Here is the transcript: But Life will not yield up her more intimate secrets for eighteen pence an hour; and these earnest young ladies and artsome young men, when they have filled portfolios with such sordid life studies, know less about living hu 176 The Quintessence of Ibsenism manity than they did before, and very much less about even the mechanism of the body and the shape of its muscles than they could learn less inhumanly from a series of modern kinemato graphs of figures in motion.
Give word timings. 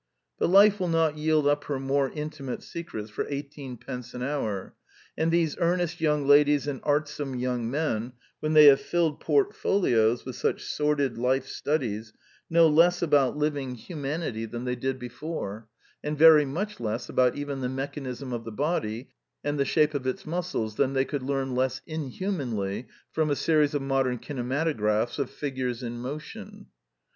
But 0.39 0.47
Life 0.49 0.79
will 0.79 0.87
not 0.87 1.15
yield 1.19 1.45
up 1.45 1.65
her 1.65 1.79
more 1.79 2.09
intimate 2.09 2.63
secrets 2.63 3.11
for 3.11 3.27
eighteen 3.29 3.77
pence 3.77 4.15
an 4.15 4.23
hour; 4.23 4.73
and 5.15 5.31
these 5.31 5.55
earnest 5.59 6.01
young 6.01 6.25
ladies 6.25 6.65
and 6.65 6.81
artsome 6.81 7.39
young 7.39 7.69
men, 7.69 8.13
when 8.39 8.53
they 8.53 8.65
have 8.65 8.81
filled 8.81 9.19
portfolios 9.19 10.25
with 10.25 10.35
such 10.35 10.63
sordid 10.63 11.19
life 11.19 11.45
studies, 11.45 12.13
know 12.49 12.67
less 12.67 13.03
about 13.03 13.37
living 13.37 13.75
hu 13.77 13.93
176 13.93 14.49
The 14.49 14.49
Quintessence 14.49 14.49
of 14.49 14.49
Ibsenism 14.49 14.49
manity 14.49 14.51
than 14.51 14.65
they 14.65 14.75
did 14.75 14.99
before, 14.99 15.67
and 16.03 16.17
very 16.17 16.45
much 16.45 16.79
less 16.79 17.07
about 17.07 17.35
even 17.35 17.61
the 17.61 17.69
mechanism 17.69 18.33
of 18.33 18.43
the 18.43 18.51
body 18.51 19.11
and 19.43 19.59
the 19.59 19.65
shape 19.65 19.93
of 19.93 20.07
its 20.07 20.25
muscles 20.25 20.77
than 20.77 20.93
they 20.93 21.05
could 21.05 21.21
learn 21.21 21.53
less 21.53 21.81
inhumanly 21.85 22.87
from 23.11 23.29
a 23.29 23.35
series 23.35 23.75
of 23.75 23.83
modern 23.83 24.17
kinemato 24.17 24.75
graphs 24.75 25.19
of 25.19 25.29
figures 25.29 25.83
in 25.83 25.99
motion. 25.99 26.69